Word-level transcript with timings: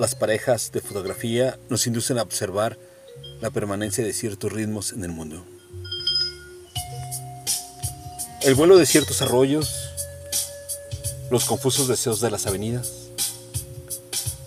Las 0.00 0.14
parejas 0.14 0.72
de 0.72 0.80
fotografía 0.80 1.58
nos 1.68 1.86
inducen 1.86 2.16
a 2.16 2.22
observar 2.22 2.78
la 3.42 3.50
permanencia 3.50 4.02
de 4.02 4.14
ciertos 4.14 4.50
ritmos 4.50 4.92
en 4.92 5.04
el 5.04 5.10
mundo. 5.10 5.44
El 8.40 8.54
vuelo 8.54 8.78
de 8.78 8.86
ciertos 8.86 9.20
arroyos, 9.20 9.90
los 11.30 11.44
confusos 11.44 11.86
deseos 11.86 12.22
de 12.22 12.30
las 12.30 12.46
avenidas, 12.46 13.10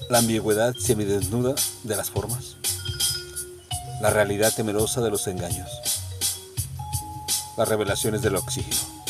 la 0.09 0.17
ambigüedad 0.17 0.73
semidesnuda 0.73 1.53
de 1.83 1.95
las 1.97 2.09
formas, 2.09 2.55
la 4.01 4.09
realidad 4.09 4.55
temerosa 4.55 5.01
de 5.01 5.11
los 5.11 5.27
engaños, 5.27 5.69
las 7.57 7.67
revelaciones 7.67 8.23
del 8.23 8.37
oxígeno. 8.37 9.03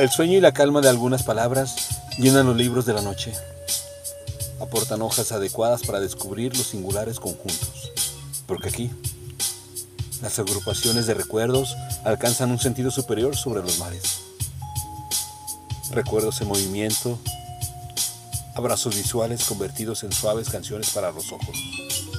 El 0.00 0.08
sueño 0.08 0.38
y 0.38 0.40
la 0.40 0.52
calma 0.52 0.80
de 0.80 0.88
algunas 0.88 1.24
palabras 1.24 1.76
llenan 2.16 2.46
los 2.46 2.56
libros 2.56 2.86
de 2.86 2.94
la 2.94 3.02
noche, 3.02 3.34
aportan 4.58 5.02
hojas 5.02 5.30
adecuadas 5.30 5.82
para 5.82 6.00
descubrir 6.00 6.56
los 6.56 6.68
singulares 6.68 7.20
conjuntos, 7.20 7.92
porque 8.46 8.70
aquí 8.70 8.90
las 10.22 10.38
agrupaciones 10.38 11.06
de 11.06 11.12
recuerdos 11.12 11.76
alcanzan 12.02 12.50
un 12.50 12.58
sentido 12.58 12.90
superior 12.90 13.36
sobre 13.36 13.60
los 13.60 13.78
mares. 13.78 14.22
Recuerdos 15.90 16.40
en 16.40 16.48
movimiento, 16.48 17.18
abrazos 18.54 18.96
visuales 18.96 19.44
convertidos 19.44 20.02
en 20.02 20.12
suaves 20.12 20.48
canciones 20.48 20.88
para 20.92 21.12
los 21.12 21.30
ojos. 21.30 22.09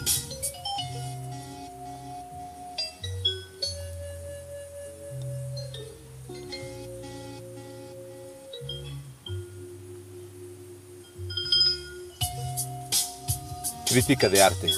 Crítica 13.92 14.30
de 14.30 14.42
arte. 14.42 14.72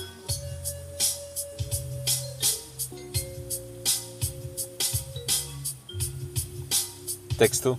Texto 7.37 7.77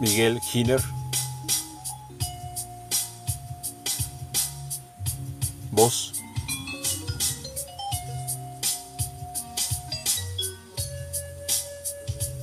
Miguel 0.00 0.38
Giner. 0.52 0.82
Voz. 5.70 6.12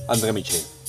André 0.08 0.32
Michel. 0.32 0.83